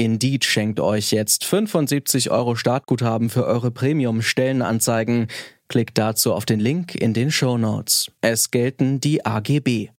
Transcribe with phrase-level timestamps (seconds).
[0.00, 5.26] Indeed schenkt euch jetzt 75 Euro Startguthaben für eure Premium-Stellenanzeigen.
[5.68, 8.10] Klickt dazu auf den Link in den Show Notes.
[8.22, 9.90] Es gelten die AGB.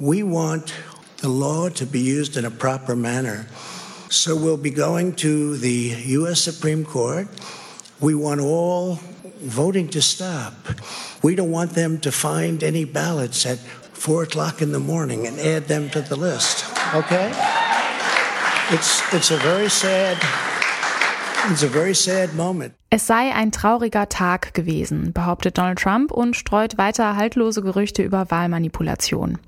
[0.00, 0.74] We want
[1.22, 3.46] the law to be used in a proper manner.
[4.08, 6.42] So we'll be going to the U.S.
[6.42, 7.28] Supreme Court.
[8.00, 8.98] We want all
[9.40, 10.54] voting to stop.
[11.22, 13.58] We don't want them to find any ballots at
[13.92, 16.64] four o'clock in the morning and add them to the list.
[16.92, 17.62] Okay?
[18.70, 20.18] It's, it's a very sad
[21.50, 22.74] It's a very sad moment.
[22.96, 28.30] Es sei ein trauriger Tag gewesen, behauptet Donald Trump und streut weiter haltlose Gerüchte über
[28.30, 29.38] Wahlmanipulation.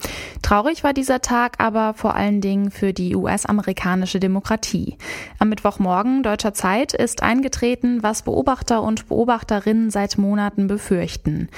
[0.42, 4.98] Traurig war dieser Tag aber vor allen Dingen für die US-amerikanische Demokratie.
[5.38, 11.48] Am Mittwochmorgen deutscher Zeit ist eingetreten, was Beobachter und Beobachterinnen seit Monaten befürchten.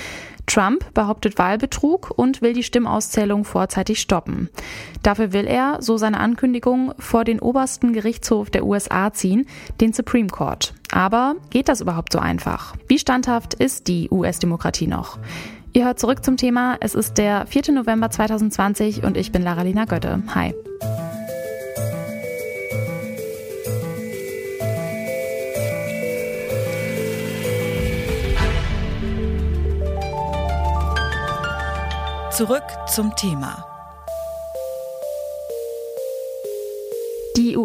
[0.45, 4.51] Trump behauptet Wahlbetrug und will die Stimmauszählung vorzeitig stoppen.
[5.03, 9.47] Dafür will er, so seine Ankündigung, vor den obersten Gerichtshof der USA ziehen,
[9.81, 10.75] den Supreme Court.
[10.93, 12.75] Aber geht das überhaupt so einfach?
[12.89, 15.19] Wie standhaft ist die US-Demokratie noch?
[15.73, 16.77] Ihr hört zurück zum Thema.
[16.81, 17.73] Es ist der 4.
[17.73, 20.23] November 2020 und ich bin Laralina Götte.
[20.35, 20.55] Hi.
[32.31, 33.68] Zurück zum Thema.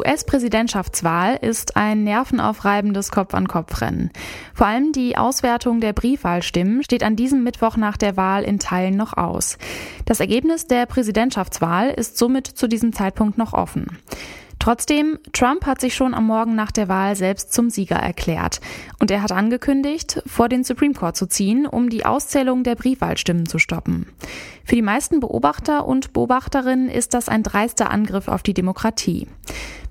[0.03, 4.11] US-Präsidentschaftswahl ist ein nervenaufreibendes Kopf-an-Kopf-Rennen.
[4.53, 8.97] Vor allem die Auswertung der Briefwahlstimmen steht an diesem Mittwoch nach der Wahl in Teilen
[8.97, 9.57] noch aus.
[10.05, 13.97] Das Ergebnis der Präsidentschaftswahl ist somit zu diesem Zeitpunkt noch offen.
[14.63, 18.61] Trotzdem, Trump hat sich schon am Morgen nach der Wahl selbst zum Sieger erklärt.
[18.97, 23.45] Und er hat angekündigt, vor den Supreme Court zu ziehen, um die Auszählung der Briefwahlstimmen
[23.45, 24.07] zu stoppen.
[24.63, 29.27] Für die meisten Beobachter und Beobachterinnen ist das ein dreister Angriff auf die Demokratie.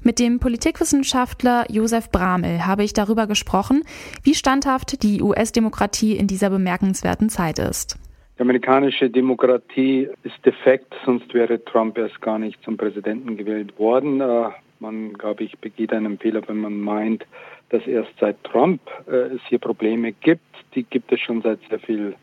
[0.05, 3.85] Mit dem Politikwissenschaftler Josef Bramel habe ich darüber gesprochen,
[4.25, 7.97] wie standhaft die US-Demokratie in dieser bemerkenswerten Zeit ist.
[8.37, 14.21] Die amerikanische Demokratie ist defekt, sonst wäre Trump erst gar nicht zum Präsidenten gewählt worden.
[14.21, 14.49] Äh,
[14.81, 17.25] man, glaube ich, begeht einen Fehler, wenn man meint,
[17.69, 20.43] dass erst seit Trump äh, es hier Probleme gibt.
[20.75, 22.17] Die gibt es schon seit sehr viel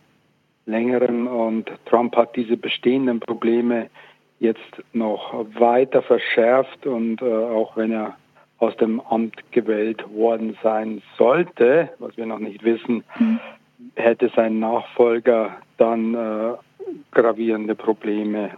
[0.65, 3.89] längerem und Trump hat diese bestehenden Probleme
[4.39, 8.15] jetzt noch weiter verschärft und äh, auch wenn er
[8.57, 13.39] aus dem Amt gewählt worden sein sollte, was wir noch nicht wissen, mhm
[13.95, 16.53] hätte sein Nachfolger dann äh,
[17.11, 18.51] gravierende Probleme.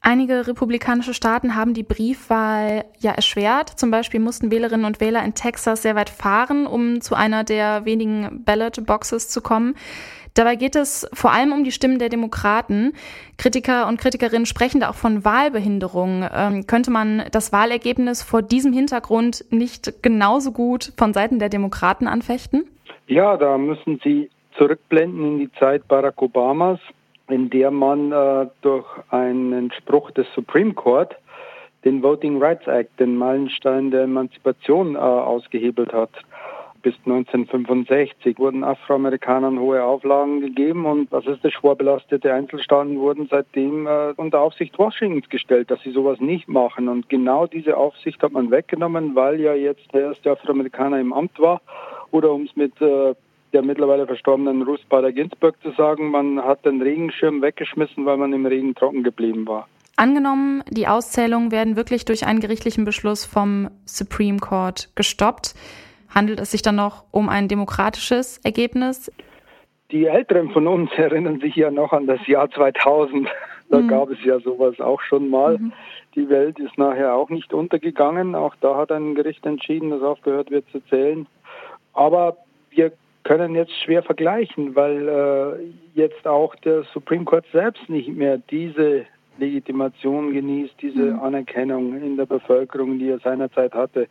[0.00, 3.70] Einige republikanische Staaten haben die Briefwahl ja erschwert.
[3.70, 7.84] Zum Beispiel mussten Wählerinnen und Wähler in Texas sehr weit fahren, um zu einer der
[7.84, 9.74] wenigen Ballot Boxes zu kommen.
[10.36, 12.92] Dabei geht es vor allem um die Stimmen der Demokraten.
[13.38, 16.28] Kritiker und Kritikerinnen sprechen da auch von Wahlbehinderung.
[16.30, 22.06] Ähm, könnte man das Wahlergebnis vor diesem Hintergrund nicht genauso gut von Seiten der Demokraten
[22.06, 22.66] anfechten?
[23.06, 26.80] Ja, da müssen Sie zurückblenden in die Zeit Barack Obamas,
[27.28, 31.16] in der man äh, durch einen Spruch des Supreme Court
[31.86, 36.10] den Voting Rights Act, den Meilenstein der Emanzipation, äh, ausgehebelt hat.
[36.86, 44.38] Bis 1965 wurden Afroamerikanern hohe Auflagen gegeben und rassistisch vorbelastete Einzelstaaten wurden seitdem äh, unter
[44.38, 46.88] Aufsicht Washingtons gestellt, dass sie sowas nicht machen.
[46.88, 51.40] Und genau diese Aufsicht hat man weggenommen, weil ja jetzt der erste Afroamerikaner im Amt
[51.40, 51.60] war.
[52.12, 53.16] Oder um es mit äh,
[53.52, 58.32] der mittlerweile verstorbenen Ruth Bader Ginsburg zu sagen, man hat den Regenschirm weggeschmissen, weil man
[58.32, 59.66] im Regen trocken geblieben war.
[59.96, 65.56] Angenommen, die Auszählungen werden wirklich durch einen gerichtlichen Beschluss vom Supreme Court gestoppt.
[66.16, 69.12] Handelt es sich dann noch um ein demokratisches Ergebnis?
[69.90, 73.28] Die Älteren von uns erinnern sich ja noch an das Jahr 2000.
[73.68, 73.88] Da mhm.
[73.88, 75.58] gab es ja sowas auch schon mal.
[75.58, 75.72] Mhm.
[76.14, 78.34] Die Welt ist nachher auch nicht untergegangen.
[78.34, 81.26] Auch da hat ein Gericht entschieden, dass aufgehört wird zu zählen.
[81.92, 82.38] Aber
[82.70, 82.92] wir
[83.24, 89.04] können jetzt schwer vergleichen, weil äh, jetzt auch der Supreme Court selbst nicht mehr diese
[89.36, 91.20] Legitimation genießt, diese mhm.
[91.20, 94.08] Anerkennung in der Bevölkerung, die er seinerzeit hatte.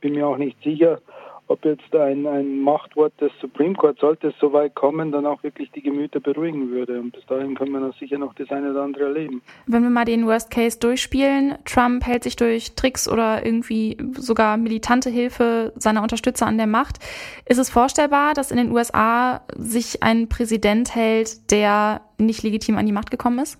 [0.00, 1.00] Bin mir auch nicht sicher,
[1.48, 5.42] ob jetzt ein, ein Machtwort des Supreme Court, sollte es so weit kommen, dann auch
[5.42, 7.00] wirklich die Gemüter beruhigen würde.
[7.00, 9.40] Und bis dahin können wir noch sicher noch das eine oder andere erleben.
[9.66, 14.58] Wenn wir mal den Worst Case durchspielen, Trump hält sich durch Tricks oder irgendwie sogar
[14.58, 16.98] militante Hilfe seiner Unterstützer an der Macht.
[17.46, 22.84] Ist es vorstellbar, dass in den USA sich ein Präsident hält, der nicht legitim an
[22.84, 23.58] die Macht gekommen ist?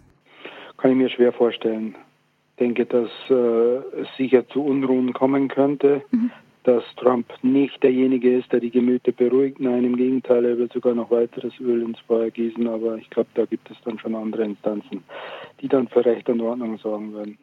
[0.76, 1.96] Kann ich mir schwer vorstellen.
[2.52, 3.32] Ich denke, dass äh,
[4.02, 6.02] es sicher zu Unruhen kommen könnte.
[6.10, 6.30] Mhm
[6.64, 9.60] dass Trump nicht derjenige ist, der die Gemüter beruhigt.
[9.60, 12.66] Nein, im Gegenteil, er will sogar noch weiteres Öl ins Feuer gießen.
[12.66, 15.04] Aber ich glaube, da gibt es dann schon andere Instanzen,
[15.60, 17.38] die dann für Recht und Ordnung sorgen werden.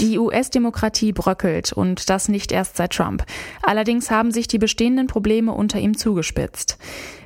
[0.00, 3.22] Die US-Demokratie bröckelt und das nicht erst seit Trump.
[3.62, 6.78] Allerdings haben sich die bestehenden Probleme unter ihm zugespitzt.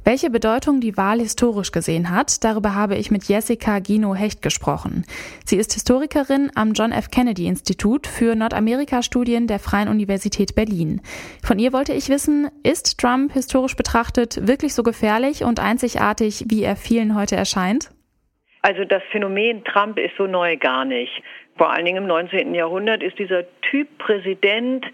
[0.03, 5.05] Welche Bedeutung die Wahl historisch gesehen hat, darüber habe ich mit Jessica Gino Hecht gesprochen.
[5.45, 7.11] Sie ist Historikerin am John F.
[7.11, 11.01] Kennedy Institut für Nordamerika-Studien der Freien Universität Berlin.
[11.45, 16.65] Von ihr wollte ich wissen, ist Trump historisch betrachtet wirklich so gefährlich und einzigartig, wie
[16.65, 17.91] er vielen heute erscheint?
[18.63, 21.13] Also das Phänomen Trump ist so neu gar nicht.
[21.57, 22.55] Vor allen Dingen im 19.
[22.55, 24.85] Jahrhundert ist dieser Typ Präsident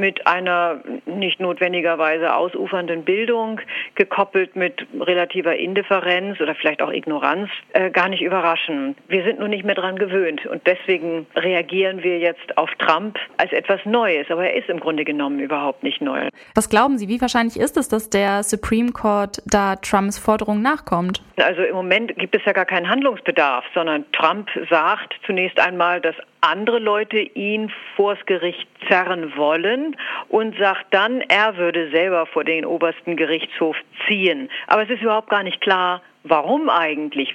[0.00, 3.60] mit einer nicht notwendigerweise ausufernden Bildung,
[3.94, 8.96] gekoppelt mit relativer Indifferenz oder vielleicht auch Ignoranz, äh, gar nicht überraschen.
[9.08, 13.52] Wir sind nur nicht mehr dran gewöhnt und deswegen reagieren wir jetzt auf Trump als
[13.52, 16.28] etwas Neues, aber er ist im Grunde genommen überhaupt nicht neu.
[16.54, 21.22] Was glauben Sie, wie wahrscheinlich ist es, dass der Supreme Court da Trumps Forderung nachkommt?
[21.36, 26.16] Also im Moment gibt es ja gar keinen Handlungsbedarf, sondern Trump sagt zunächst einmal, dass
[26.40, 29.96] andere Leute ihn vors Gericht zerren wollen
[30.28, 33.76] und sagt dann, er würde selber vor den obersten Gerichtshof
[34.06, 34.50] ziehen.
[34.66, 37.34] Aber es ist überhaupt gar nicht klar, Warum eigentlich?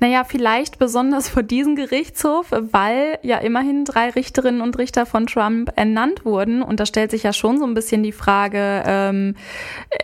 [0.00, 5.70] Naja, vielleicht besonders vor diesem Gerichtshof, weil ja immerhin drei Richterinnen und Richter von Trump
[5.76, 6.62] ernannt wurden.
[6.62, 9.36] Und da stellt sich ja schon so ein bisschen die Frage, ähm,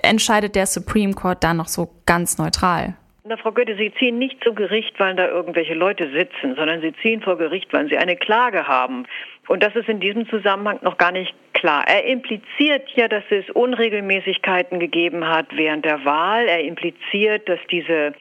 [0.03, 2.95] entscheidet der Supreme Court da noch so ganz neutral?
[3.29, 6.95] Na, Frau Goethe, Sie ziehen nicht zu Gericht, weil da irgendwelche Leute sitzen, sondern Sie
[7.03, 9.05] ziehen vor Gericht, weil Sie eine Klage haben.
[9.49, 11.85] Und das ist in diesem Zusammenhang noch gar nicht klar.
[11.87, 16.47] Er impliziert ja, dass es Unregelmäßigkeiten gegeben hat während der Wahl.
[16.49, 18.15] Er impliziert, dass diese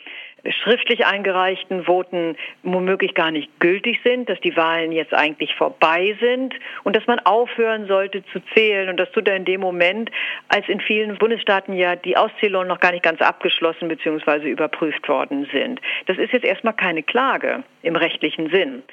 [0.51, 6.53] schriftlich eingereichten Voten womöglich gar nicht gültig sind, dass die Wahlen jetzt eigentlich vorbei sind
[6.83, 8.89] und dass man aufhören sollte zu zählen.
[8.89, 10.11] Und das tut er in dem Moment,
[10.49, 14.49] als in vielen Bundesstaaten ja die Auszählungen noch gar nicht ganz abgeschlossen bzw.
[14.49, 15.81] überprüft worden sind.
[16.05, 18.83] Das ist jetzt erstmal keine Klage im rechtlichen Sinn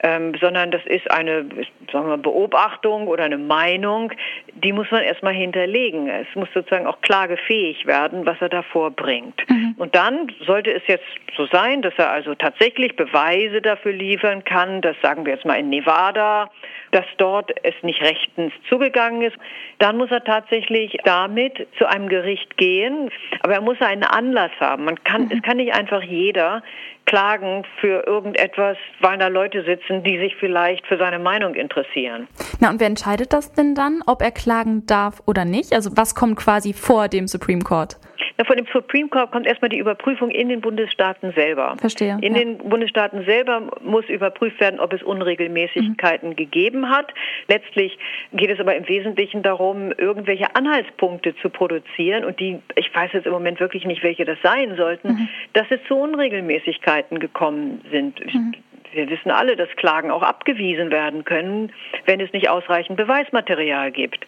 [0.00, 1.46] ähm, sondern das ist eine
[1.92, 4.12] sagen wir, Beobachtung oder eine Meinung,
[4.54, 6.08] die muss man erstmal hinterlegen.
[6.08, 9.40] Es muss sozusagen auch klagefähig werden, was er da vorbringt.
[9.48, 9.74] Mhm.
[9.78, 11.04] Und dann sollte es jetzt
[11.36, 15.54] so sein, dass er also tatsächlich Beweise dafür liefern kann, dass sagen wir jetzt mal
[15.58, 16.50] in Nevada,
[16.92, 19.36] dass dort es nicht rechtens zugegangen ist,
[19.78, 23.10] dann muss er tatsächlich damit zu einem Gericht gehen.
[23.40, 24.84] Aber er muss einen Anlass haben.
[24.84, 25.32] Man kann, mhm.
[25.32, 26.62] es kann nicht einfach jeder
[27.06, 32.28] klagen für irgendetwas, weil da Leute sitzen, die sich vielleicht für seine Meinung interessieren.
[32.60, 35.72] Na, und wer entscheidet das denn dann, ob er klagen darf oder nicht?
[35.72, 37.96] Also was kommt quasi vor dem Supreme Court?
[38.38, 41.76] Na, von dem Supreme Court kommt erstmal die Überprüfung in den Bundesstaaten selber.
[41.78, 42.18] Verstehe.
[42.20, 42.40] In ja.
[42.40, 46.36] den Bundesstaaten selber muss überprüft werden, ob es Unregelmäßigkeiten mhm.
[46.36, 47.12] gegeben hat.
[47.48, 47.98] Letztlich
[48.32, 53.26] geht es aber im Wesentlichen darum, irgendwelche Anhaltspunkte zu produzieren und die, ich weiß jetzt
[53.26, 55.28] im Moment wirklich nicht, welche das sein sollten, mhm.
[55.54, 58.20] dass es zu Unregelmäßigkeiten gekommen sind.
[58.34, 58.54] Mhm.
[58.92, 61.72] Wir wissen alle, dass Klagen auch abgewiesen werden können,
[62.06, 64.26] wenn es nicht ausreichend Beweismaterial gibt.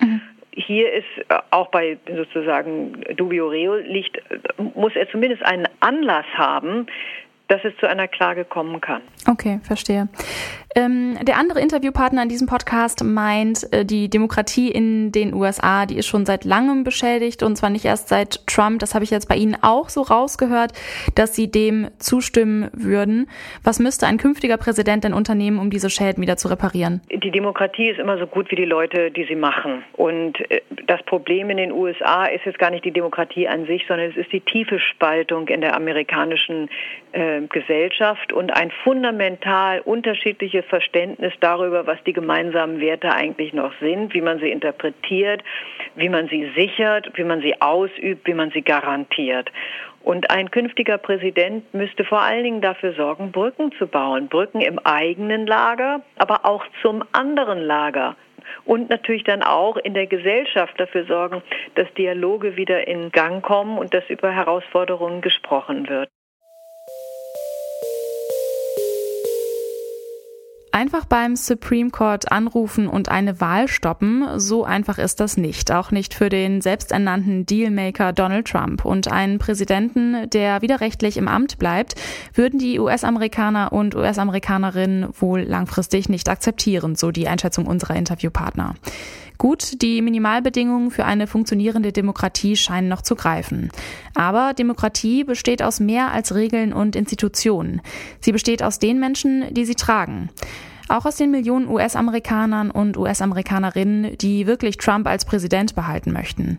[0.66, 4.18] Hier ist äh, auch bei sozusagen Dubio Reo liegt,
[4.74, 6.86] muss er zumindest einen Anlass haben,
[7.48, 9.02] dass es zu einer Klage kommen kann.
[9.26, 10.08] Okay, verstehe.
[10.78, 15.96] Ähm, der andere Interviewpartner in diesem Podcast meint, äh, die Demokratie in den USA, die
[15.96, 18.78] ist schon seit langem beschädigt und zwar nicht erst seit Trump.
[18.78, 20.70] Das habe ich jetzt bei Ihnen auch so rausgehört,
[21.16, 23.28] dass Sie dem zustimmen würden.
[23.64, 27.00] Was müsste ein künftiger Präsident denn unternehmen, um diese Schäden wieder zu reparieren?
[27.10, 29.82] Die Demokratie ist immer so gut wie die Leute, die sie machen.
[29.94, 33.84] Und äh, das Problem in den USA ist jetzt gar nicht die Demokratie an sich,
[33.88, 36.70] sondern es ist die tiefe Spaltung in der amerikanischen
[37.10, 44.14] äh, Gesellschaft und ein fundamental unterschiedliches Verständnis darüber, was die gemeinsamen Werte eigentlich noch sind,
[44.14, 45.42] wie man sie interpretiert,
[45.96, 49.50] wie man sie sichert, wie man sie ausübt, wie man sie garantiert.
[50.02, 54.28] Und ein künftiger Präsident müsste vor allen Dingen dafür sorgen, Brücken zu bauen.
[54.28, 58.16] Brücken im eigenen Lager, aber auch zum anderen Lager.
[58.64, 61.42] Und natürlich dann auch in der Gesellschaft dafür sorgen,
[61.74, 66.08] dass Dialoge wieder in Gang kommen und dass über Herausforderungen gesprochen wird.
[70.78, 75.72] Einfach beim Supreme Court anrufen und eine Wahl stoppen, so einfach ist das nicht.
[75.72, 78.84] Auch nicht für den selbsternannten Dealmaker Donald Trump.
[78.84, 81.96] Und einen Präsidenten, der widerrechtlich im Amt bleibt,
[82.32, 88.76] würden die US-Amerikaner und US-Amerikanerinnen wohl langfristig nicht akzeptieren, so die Einschätzung unserer Interviewpartner.
[89.36, 93.70] Gut, die Minimalbedingungen für eine funktionierende Demokratie scheinen noch zu greifen.
[94.14, 97.80] Aber Demokratie besteht aus mehr als Regeln und Institutionen.
[98.20, 100.30] Sie besteht aus den Menschen, die sie tragen.
[100.88, 106.58] Auch aus den Millionen US-Amerikanern und US-Amerikanerinnen, die wirklich Trump als Präsident behalten möchten.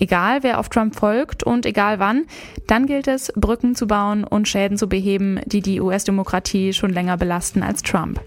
[0.00, 2.26] Egal, wer auf Trump folgt und egal wann,
[2.66, 7.16] dann gilt es, Brücken zu bauen und Schäden zu beheben, die die US-Demokratie schon länger
[7.16, 8.20] belasten als Trump.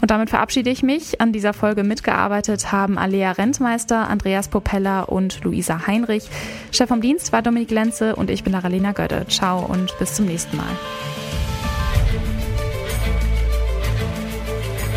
[0.00, 1.20] Und damit verabschiede ich mich.
[1.20, 6.28] An dieser Folge mitgearbeitet haben Alea Rentmeister, Andreas Popella und Luisa Heinrich.
[6.70, 9.26] Chef vom Dienst war Dominik Lenze und ich bin Laralena Götte.
[9.28, 10.66] Ciao und bis zum nächsten Mal.